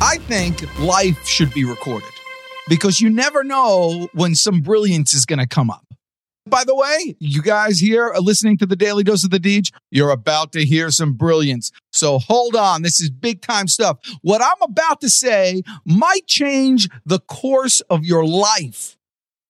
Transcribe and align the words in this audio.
I 0.00 0.18
think 0.18 0.78
life 0.78 1.26
should 1.26 1.52
be 1.52 1.64
recorded 1.64 2.08
because 2.68 3.00
you 3.00 3.10
never 3.10 3.42
know 3.42 4.08
when 4.14 4.36
some 4.36 4.60
brilliance 4.60 5.12
is 5.12 5.24
going 5.24 5.40
to 5.40 5.46
come 5.46 5.70
up. 5.70 5.84
By 6.46 6.62
the 6.62 6.74
way, 6.74 7.16
you 7.18 7.42
guys 7.42 7.80
here 7.80 8.04
are 8.04 8.20
listening 8.20 8.58
to 8.58 8.66
the 8.66 8.76
Daily 8.76 9.02
Dose 9.02 9.24
of 9.24 9.30
the 9.30 9.40
Deej. 9.40 9.72
You're 9.90 10.10
about 10.10 10.52
to 10.52 10.64
hear 10.64 10.92
some 10.92 11.14
brilliance. 11.14 11.72
So 11.92 12.20
hold 12.20 12.54
on. 12.54 12.82
This 12.82 13.00
is 13.00 13.10
big 13.10 13.42
time 13.42 13.66
stuff. 13.66 13.98
What 14.22 14.40
I'm 14.40 14.62
about 14.62 15.00
to 15.00 15.10
say 15.10 15.62
might 15.84 16.28
change 16.28 16.88
the 17.04 17.18
course 17.18 17.80
of 17.90 18.04
your 18.04 18.24
life. 18.24 18.96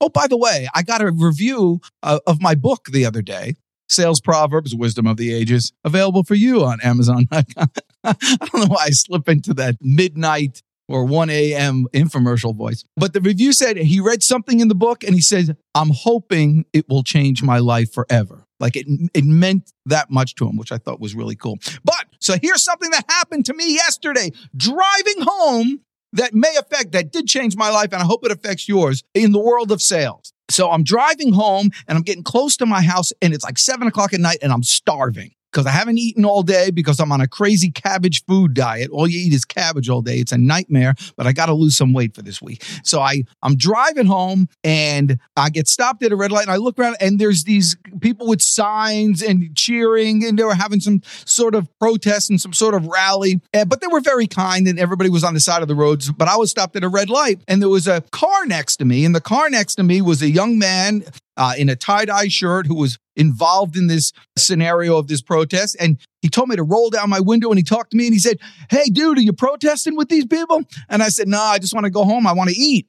Oh, 0.00 0.08
by 0.08 0.26
the 0.26 0.36
way, 0.36 0.68
I 0.74 0.82
got 0.82 1.00
a 1.00 1.12
review 1.12 1.80
uh, 2.02 2.18
of 2.26 2.42
my 2.42 2.56
book 2.56 2.86
the 2.90 3.06
other 3.06 3.22
day. 3.22 3.54
Sales 3.88 4.20
Proverbs, 4.20 4.74
Wisdom 4.74 5.06
of 5.06 5.18
the 5.18 5.32
Ages, 5.32 5.72
available 5.84 6.24
for 6.24 6.34
you 6.34 6.64
on 6.64 6.80
Amazon. 6.80 7.28
I 8.04 8.36
don't 8.40 8.54
know 8.54 8.74
why 8.74 8.84
I 8.86 8.90
slip 8.90 9.28
into 9.28 9.54
that 9.54 9.76
midnight 9.80 10.62
or 10.88 11.04
1 11.04 11.30
a.m. 11.30 11.86
infomercial 11.92 12.54
voice. 12.54 12.84
But 12.96 13.12
the 13.12 13.20
review 13.20 13.52
said 13.52 13.76
he 13.76 14.00
read 14.00 14.22
something 14.22 14.60
in 14.60 14.68
the 14.68 14.74
book 14.74 15.04
and 15.04 15.14
he 15.14 15.20
said, 15.20 15.56
I'm 15.74 15.90
hoping 15.90 16.66
it 16.72 16.88
will 16.88 17.02
change 17.02 17.42
my 17.42 17.58
life 17.58 17.92
forever. 17.92 18.46
Like 18.60 18.76
it, 18.76 18.86
it 19.14 19.24
meant 19.24 19.72
that 19.86 20.10
much 20.10 20.34
to 20.36 20.46
him, 20.46 20.56
which 20.56 20.72
I 20.72 20.78
thought 20.78 21.00
was 21.00 21.14
really 21.14 21.36
cool. 21.36 21.58
But 21.84 22.06
so 22.20 22.34
here's 22.40 22.62
something 22.62 22.90
that 22.90 23.04
happened 23.08 23.46
to 23.46 23.54
me 23.54 23.74
yesterday 23.74 24.30
driving 24.56 25.20
home 25.20 25.80
that 26.12 26.34
may 26.34 26.54
affect, 26.56 26.92
that 26.92 27.10
did 27.10 27.26
change 27.26 27.56
my 27.56 27.70
life, 27.70 27.92
and 27.92 28.02
I 28.02 28.04
hope 28.04 28.24
it 28.24 28.30
affects 28.30 28.68
yours 28.68 29.02
in 29.14 29.32
the 29.32 29.40
world 29.40 29.72
of 29.72 29.80
sales. 29.80 30.32
So 30.50 30.70
I'm 30.70 30.84
driving 30.84 31.32
home 31.32 31.70
and 31.88 31.96
I'm 31.96 32.04
getting 32.04 32.22
close 32.22 32.56
to 32.58 32.66
my 32.66 32.82
house, 32.82 33.12
and 33.22 33.32
it's 33.32 33.44
like 33.44 33.58
seven 33.58 33.88
o'clock 33.88 34.12
at 34.12 34.20
night, 34.20 34.38
and 34.42 34.52
I'm 34.52 34.62
starving 34.62 35.32
because 35.52 35.66
I 35.66 35.70
haven't 35.70 35.98
eaten 35.98 36.24
all 36.24 36.42
day 36.42 36.70
because 36.70 36.98
I'm 36.98 37.12
on 37.12 37.20
a 37.20 37.28
crazy 37.28 37.70
cabbage 37.70 38.24
food 38.24 38.54
diet. 38.54 38.90
All 38.90 39.06
you 39.06 39.18
eat 39.26 39.34
is 39.34 39.44
cabbage 39.44 39.88
all 39.88 40.02
day. 40.02 40.16
It's 40.16 40.32
a 40.32 40.38
nightmare, 40.38 40.94
but 41.16 41.26
I 41.26 41.32
got 41.32 41.46
to 41.46 41.52
lose 41.52 41.76
some 41.76 41.92
weight 41.92 42.14
for 42.14 42.22
this 42.22 42.40
week. 42.40 42.64
So 42.82 43.00
I 43.00 43.24
I'm 43.42 43.56
driving 43.56 44.06
home 44.06 44.48
and 44.64 45.18
I 45.36 45.50
get 45.50 45.68
stopped 45.68 46.02
at 46.02 46.12
a 46.12 46.16
red 46.16 46.32
light 46.32 46.42
and 46.42 46.50
I 46.50 46.56
look 46.56 46.78
around 46.78 46.96
and 47.00 47.18
there's 47.18 47.44
these 47.44 47.76
people 48.00 48.26
with 48.26 48.40
signs 48.40 49.22
and 49.22 49.54
cheering 49.54 50.24
and 50.24 50.38
they 50.38 50.44
were 50.44 50.54
having 50.54 50.80
some 50.80 51.02
sort 51.24 51.54
of 51.54 51.68
protest 51.78 52.30
and 52.30 52.40
some 52.40 52.52
sort 52.52 52.74
of 52.74 52.86
rally. 52.86 53.40
But 53.52 53.80
they 53.80 53.86
were 53.86 54.00
very 54.00 54.26
kind 54.26 54.66
and 54.66 54.78
everybody 54.78 55.10
was 55.10 55.24
on 55.24 55.34
the 55.34 55.40
side 55.40 55.62
of 55.62 55.68
the 55.68 55.74
roads. 55.74 56.10
But 56.10 56.28
I 56.28 56.36
was 56.36 56.50
stopped 56.50 56.76
at 56.76 56.84
a 56.84 56.88
red 56.88 57.10
light 57.10 57.40
and 57.46 57.60
there 57.60 57.68
was 57.68 57.86
a 57.86 58.00
car 58.12 58.46
next 58.46 58.76
to 58.76 58.84
me 58.84 59.04
and 59.04 59.14
the 59.14 59.20
car 59.20 59.50
next 59.50 59.74
to 59.76 59.82
me 59.82 60.00
was 60.00 60.22
a 60.22 60.30
young 60.30 60.58
man 60.58 61.04
uh, 61.36 61.54
in 61.56 61.68
a 61.68 61.76
tie 61.76 62.04
dye 62.04 62.28
shirt 62.28 62.66
who 62.66 62.74
was 62.74 62.98
involved 63.16 63.76
in 63.76 63.86
this 63.86 64.12
scenario 64.36 64.96
of 64.96 65.08
this 65.08 65.22
protest. 65.22 65.76
And 65.80 65.98
he 66.20 66.28
told 66.28 66.48
me 66.48 66.56
to 66.56 66.62
roll 66.62 66.90
down 66.90 67.10
my 67.10 67.20
window 67.20 67.50
and 67.50 67.58
he 67.58 67.62
talked 67.62 67.90
to 67.92 67.96
me 67.96 68.06
and 68.06 68.14
he 68.14 68.20
said, 68.20 68.38
Hey, 68.70 68.84
dude, 68.84 69.18
are 69.18 69.22
you 69.22 69.32
protesting 69.32 69.96
with 69.96 70.08
these 70.08 70.26
people? 70.26 70.62
And 70.88 71.02
I 71.02 71.08
said, 71.08 71.28
No, 71.28 71.40
I 71.40 71.58
just 71.58 71.74
want 71.74 71.84
to 71.84 71.90
go 71.90 72.04
home. 72.04 72.26
I 72.26 72.32
want 72.32 72.50
to 72.50 72.56
eat. 72.56 72.86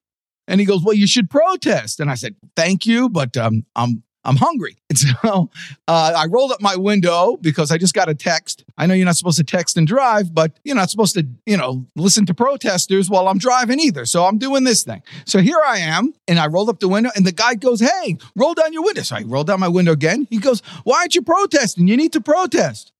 And 0.47 0.59
he 0.59 0.65
goes, 0.65 0.83
Well, 0.83 0.95
you 0.95 1.07
should 1.07 1.29
protest. 1.29 1.99
And 1.99 2.09
I 2.09 2.15
said, 2.15 2.35
Thank 2.55 2.85
you, 2.85 3.09
but 3.09 3.35
um, 3.37 3.65
I'm 3.75 4.03
I'm 4.25 4.37
hungry. 4.37 4.77
And 4.93 4.99
so 4.99 5.49
uh, 5.87 6.13
I 6.15 6.27
rolled 6.27 6.51
up 6.51 6.61
my 6.61 6.75
window 6.75 7.35
because 7.41 7.71
I 7.71 7.79
just 7.79 7.95
got 7.95 8.09
a 8.09 8.13
text. 8.13 8.63
I 8.77 8.85
know 8.85 8.93
you're 8.93 9.07
not 9.07 9.15
supposed 9.15 9.37
to 9.37 9.43
text 9.43 9.75
and 9.75 9.87
drive, 9.87 10.35
but 10.35 10.59
you're 10.63 10.75
not 10.75 10.91
supposed 10.91 11.15
to, 11.15 11.25
you 11.47 11.57
know, 11.57 11.87
listen 11.95 12.27
to 12.27 12.35
protesters 12.35 13.09
while 13.09 13.27
I'm 13.27 13.39
driving 13.39 13.79
either. 13.79 14.05
So 14.05 14.25
I'm 14.25 14.37
doing 14.37 14.65
this 14.65 14.83
thing. 14.83 15.01
So 15.25 15.39
here 15.39 15.59
I 15.65 15.79
am, 15.79 16.13
and 16.27 16.37
I 16.37 16.45
rolled 16.45 16.69
up 16.69 16.79
the 16.79 16.87
window, 16.87 17.09
and 17.15 17.25
the 17.25 17.31
guy 17.31 17.55
goes, 17.55 17.79
Hey, 17.79 18.17
roll 18.35 18.53
down 18.53 18.71
your 18.71 18.83
window. 18.83 19.01
So 19.01 19.15
I 19.15 19.23
rolled 19.23 19.47
down 19.47 19.59
my 19.59 19.67
window 19.67 19.93
again. 19.93 20.27
He 20.29 20.37
goes, 20.37 20.61
Why 20.83 20.99
aren't 20.99 21.15
you 21.15 21.23
protesting? 21.23 21.87
You 21.87 21.97
need 21.97 22.13
to 22.13 22.21
protest. 22.21 22.91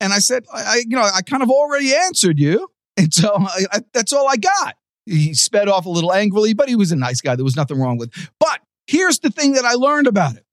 And 0.00 0.12
I 0.12 0.18
said, 0.18 0.44
I, 0.52 0.82
you 0.88 0.96
know, 0.96 1.02
I 1.02 1.22
kind 1.22 1.44
of 1.44 1.50
already 1.50 1.94
answered 1.94 2.40
you. 2.40 2.68
And 2.96 3.14
so 3.14 3.32
I, 3.38 3.64
I, 3.72 3.80
that's 3.92 4.12
all 4.12 4.28
I 4.28 4.36
got. 4.36 4.74
He 5.06 5.34
sped 5.34 5.68
off 5.68 5.86
a 5.86 5.90
little 5.90 6.12
angrily, 6.12 6.52
but 6.52 6.68
he 6.68 6.74
was 6.74 6.90
a 6.90 6.96
nice 6.96 7.20
guy. 7.20 7.36
There 7.36 7.44
was 7.44 7.56
nothing 7.56 7.78
wrong 7.78 7.96
with. 7.96 8.12
But 8.40 8.60
here's 8.86 9.20
the 9.20 9.30
thing 9.30 9.52
that 9.52 9.64
I 9.64 9.74
learned 9.74 10.06
about 10.06 10.36
it. 10.36 10.44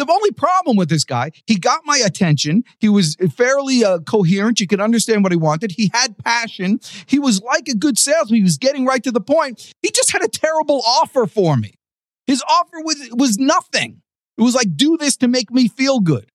The 0.00 0.10
only 0.10 0.30
problem 0.30 0.78
with 0.78 0.88
this 0.88 1.04
guy, 1.04 1.30
he 1.46 1.56
got 1.56 1.82
my 1.84 1.98
attention. 1.98 2.64
He 2.78 2.88
was 2.88 3.16
fairly 3.36 3.84
uh, 3.84 3.98
coherent. 3.98 4.58
You 4.58 4.66
could 4.66 4.80
understand 4.80 5.22
what 5.22 5.30
he 5.30 5.36
wanted. 5.36 5.72
He 5.72 5.90
had 5.92 6.16
passion. 6.16 6.80
He 7.04 7.18
was 7.18 7.42
like 7.42 7.68
a 7.68 7.74
good 7.74 7.98
salesman. 7.98 8.38
He 8.38 8.42
was 8.42 8.56
getting 8.56 8.86
right 8.86 9.04
to 9.04 9.10
the 9.10 9.20
point. 9.20 9.74
He 9.82 9.90
just 9.90 10.10
had 10.10 10.22
a 10.22 10.28
terrible 10.28 10.80
offer 10.86 11.26
for 11.26 11.54
me. 11.58 11.74
His 12.26 12.42
offer 12.48 12.80
was, 12.80 13.10
was 13.12 13.36
nothing. 13.36 14.00
It 14.38 14.42
was 14.42 14.54
like, 14.54 14.74
do 14.74 14.96
this 14.96 15.18
to 15.18 15.28
make 15.28 15.50
me 15.50 15.68
feel 15.68 16.00
good. 16.00 16.30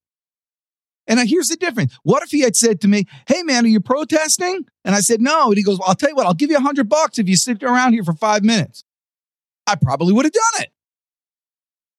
And 1.08 1.20
here's 1.28 1.48
the 1.48 1.56
difference. 1.56 1.98
What 2.04 2.22
if 2.22 2.30
he 2.30 2.42
had 2.42 2.56
said 2.56 2.80
to 2.82 2.88
me, 2.88 3.06
Hey 3.28 3.42
man, 3.42 3.66
are 3.66 3.68
you 3.68 3.80
protesting? 3.80 4.66
And 4.84 4.94
I 4.94 5.00
said, 5.00 5.22
No. 5.22 5.48
And 5.48 5.58
he 5.58 5.64
goes, 5.64 5.80
well, 5.80 5.90
I'll 5.90 5.96
tell 5.96 6.10
you 6.10 6.16
what, 6.16 6.28
I'll 6.28 6.36
give 6.36 6.52
you 6.52 6.58
a 6.58 6.62
hundred 6.62 6.88
bucks 6.88 7.18
if 7.18 7.28
you 7.28 7.36
sit 7.36 7.64
around 7.64 7.94
here 7.94 8.04
for 8.04 8.14
five 8.14 8.44
minutes. 8.44 8.84
I 9.66 9.74
probably 9.74 10.14
would 10.14 10.26
have 10.26 10.34
done 10.34 10.62
it. 10.62 10.72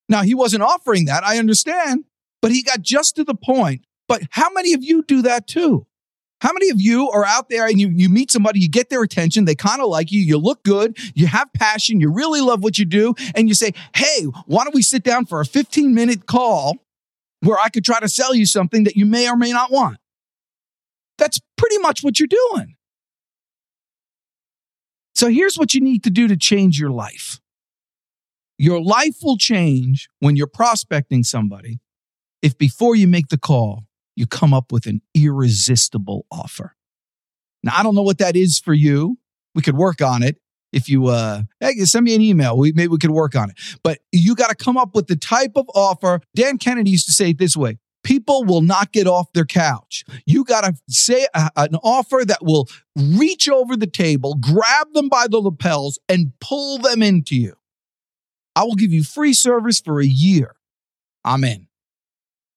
Now, 0.09 0.21
he 0.23 0.33
wasn't 0.33 0.63
offering 0.63 1.05
that. 1.05 1.23
I 1.23 1.37
understand, 1.37 2.05
but 2.41 2.51
he 2.51 2.63
got 2.63 2.81
just 2.81 3.15
to 3.17 3.23
the 3.23 3.35
point. 3.35 3.83
But 4.07 4.23
how 4.31 4.49
many 4.51 4.73
of 4.73 4.83
you 4.83 5.03
do 5.03 5.21
that 5.23 5.47
too? 5.47 5.85
How 6.39 6.53
many 6.53 6.69
of 6.69 6.79
you 6.79 7.09
are 7.09 7.25
out 7.25 7.49
there 7.49 7.65
and 7.65 7.79
you, 7.79 7.89
you 7.89 8.09
meet 8.09 8.31
somebody, 8.31 8.59
you 8.59 8.69
get 8.69 8.89
their 8.89 9.01
attention, 9.01 9.45
they 9.45 9.55
kind 9.55 9.81
of 9.81 9.89
like 9.89 10.11
you, 10.11 10.21
you 10.21 10.37
look 10.37 10.63
good, 10.63 10.97
you 11.15 11.25
have 11.25 11.51
passion, 11.53 11.99
you 11.99 12.11
really 12.11 12.41
love 12.41 12.63
what 12.63 12.77
you 12.77 12.85
do, 12.85 13.15
and 13.33 13.47
you 13.47 13.55
say, 13.55 13.73
Hey, 13.95 14.23
why 14.45 14.63
don't 14.63 14.75
we 14.75 14.83
sit 14.83 15.03
down 15.03 15.25
for 15.25 15.41
a 15.41 15.45
15 15.45 15.95
minute 15.95 16.27
call 16.27 16.77
where 17.41 17.57
I 17.57 17.69
could 17.69 17.83
try 17.83 17.99
to 17.99 18.07
sell 18.07 18.35
you 18.35 18.45
something 18.45 18.83
that 18.83 18.95
you 18.95 19.05
may 19.05 19.27
or 19.27 19.35
may 19.35 19.51
not 19.51 19.71
want? 19.71 19.97
That's 21.17 21.39
pretty 21.55 21.79
much 21.79 22.03
what 22.03 22.19
you're 22.19 22.27
doing. 22.27 22.75
So 25.15 25.29
here's 25.29 25.57
what 25.57 25.73
you 25.73 25.81
need 25.81 26.03
to 26.03 26.11
do 26.11 26.27
to 26.27 26.37
change 26.37 26.79
your 26.79 26.91
life. 26.91 27.39
Your 28.57 28.81
life 28.81 29.17
will 29.21 29.37
change 29.37 30.09
when 30.19 30.35
you're 30.35 30.47
prospecting 30.47 31.23
somebody 31.23 31.79
if 32.41 32.57
before 32.57 32.95
you 32.95 33.07
make 33.07 33.29
the 33.29 33.37
call, 33.37 33.85
you 34.15 34.25
come 34.25 34.53
up 34.53 34.71
with 34.71 34.85
an 34.85 35.01
irresistible 35.13 36.25
offer. 36.31 36.75
Now, 37.63 37.73
I 37.75 37.83
don't 37.83 37.95
know 37.95 38.03
what 38.03 38.19
that 38.19 38.35
is 38.35 38.59
for 38.59 38.73
you. 38.73 39.17
We 39.55 39.61
could 39.61 39.75
work 39.75 40.01
on 40.01 40.23
it. 40.23 40.37
If 40.71 40.89
you 40.89 41.07
uh, 41.07 41.43
hey, 41.59 41.73
send 41.85 42.05
me 42.05 42.13
an 42.13 42.21
email, 42.21 42.57
we 42.57 42.71
maybe 42.73 42.89
we 42.89 42.97
could 42.97 43.11
work 43.11 43.35
on 43.35 43.49
it. 43.49 43.57
But 43.83 43.99
you 44.11 44.35
got 44.35 44.49
to 44.49 44.55
come 44.55 44.77
up 44.77 44.95
with 44.95 45.07
the 45.07 45.15
type 45.15 45.53
of 45.55 45.65
offer. 45.73 46.21
Dan 46.35 46.57
Kennedy 46.57 46.91
used 46.91 47.05
to 47.07 47.13
say 47.13 47.29
it 47.29 47.37
this 47.37 47.55
way: 47.55 47.77
people 48.03 48.43
will 48.43 48.61
not 48.61 48.91
get 48.91 49.07
off 49.07 49.31
their 49.33 49.45
couch. 49.45 50.03
You 50.25 50.43
got 50.43 50.65
to 50.65 50.73
say 50.89 51.25
a, 51.33 51.49
an 51.55 51.75
offer 51.75 52.23
that 52.25 52.43
will 52.43 52.67
reach 52.95 53.49
over 53.49 53.75
the 53.75 53.87
table, 53.87 54.35
grab 54.35 54.91
them 54.93 55.09
by 55.09 55.27
the 55.29 55.39
lapels, 55.39 55.99
and 56.07 56.33
pull 56.39 56.77
them 56.77 57.01
into 57.01 57.35
you. 57.35 57.56
I 58.57 58.63
will 58.63 58.73
give 58.73 58.91
you 58.91 59.03
free 59.03 59.33
service 59.33 59.79
for 59.79 60.01
a 60.01 60.05
year. 60.05 60.55
I'm 61.23 61.43
in. 61.43 61.67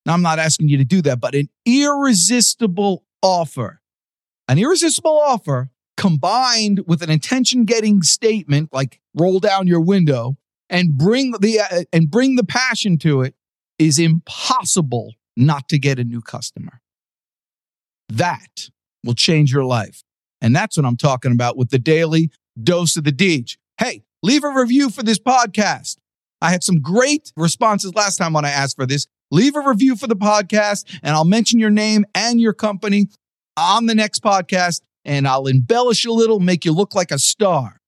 Now, 0.06 0.14
I'm 0.14 0.22
not 0.22 0.38
asking 0.38 0.70
you 0.70 0.78
to 0.78 0.84
do 0.84 1.02
that, 1.02 1.20
but 1.20 1.34
an 1.34 1.50
irresistible 1.66 3.04
offer, 3.20 3.82
an 4.48 4.58
irresistible 4.58 5.20
offer 5.20 5.68
combined 5.98 6.84
with 6.86 7.02
an 7.02 7.10
attention 7.10 7.66
getting 7.66 8.00
statement 8.02 8.70
like 8.72 8.98
roll 9.14 9.40
down 9.40 9.66
your 9.66 9.82
window 9.82 10.38
and 10.70 10.96
bring 10.96 11.32
the 11.32 11.60
uh, 11.60 11.82
and 11.92 12.10
bring 12.10 12.36
the 12.36 12.44
passion 12.44 12.96
to 12.96 13.20
it 13.20 13.34
is 13.78 13.98
impossible 13.98 15.12
not 15.36 15.68
to 15.68 15.78
get 15.78 15.98
a 15.98 16.04
new 16.04 16.22
customer. 16.22 16.80
That 18.08 18.70
will 19.04 19.12
change 19.12 19.52
your 19.52 19.66
life. 19.66 20.02
And 20.40 20.56
that's 20.56 20.78
what 20.78 20.86
I'm 20.86 20.96
talking 20.96 21.32
about 21.32 21.58
with 21.58 21.68
the 21.68 21.78
daily 21.78 22.30
dose 22.58 22.96
of 22.96 23.04
the 23.04 23.12
Deej. 23.12 23.58
Hey, 23.76 24.04
Leave 24.22 24.44
a 24.44 24.50
review 24.50 24.90
for 24.90 25.02
this 25.02 25.18
podcast. 25.18 25.96
I 26.42 26.50
had 26.50 26.62
some 26.62 26.80
great 26.80 27.32
responses 27.36 27.94
last 27.94 28.16
time 28.16 28.32
when 28.32 28.44
I 28.44 28.50
asked 28.50 28.76
for 28.76 28.86
this. 28.86 29.06
Leave 29.30 29.54
a 29.56 29.60
review 29.60 29.96
for 29.96 30.06
the 30.06 30.16
podcast, 30.16 30.98
and 31.02 31.14
I'll 31.14 31.24
mention 31.24 31.58
your 31.58 31.70
name 31.70 32.04
and 32.14 32.40
your 32.40 32.52
company 32.52 33.08
on 33.56 33.86
the 33.86 33.94
next 33.94 34.22
podcast, 34.22 34.80
and 35.04 35.28
I'll 35.28 35.46
embellish 35.46 36.04
a 36.04 36.12
little, 36.12 36.40
make 36.40 36.64
you 36.64 36.72
look 36.72 36.94
like 36.94 37.10
a 37.10 37.18
star. 37.18 37.80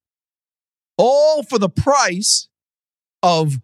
All 0.96 1.42
for 1.42 1.58
the 1.58 1.68
price 1.68 2.48
of 3.22 3.58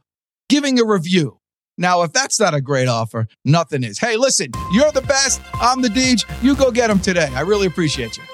giving 0.49 0.81
a 0.81 0.85
review. 0.85 1.39
Now, 1.77 2.03
if 2.03 2.13
that's 2.13 2.41
not 2.41 2.55
a 2.55 2.61
great 2.61 2.89
offer, 2.89 3.29
nothing 3.45 3.85
is. 3.85 3.99
Hey, 3.99 4.17
listen, 4.17 4.51
you're 4.73 4.91
the 4.91 5.03
best. 5.03 5.41
I'm 5.55 5.81
the 5.81 5.89
Deej. 5.89 6.25
You 6.43 6.57
go 6.57 6.73
get 6.73 6.89
them 6.89 6.99
today. 6.99 7.29
I 7.35 7.43
really 7.43 7.69
appreciate 7.69 8.17
you. 8.17 8.25